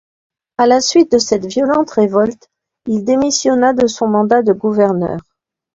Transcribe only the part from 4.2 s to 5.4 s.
de gouverneur.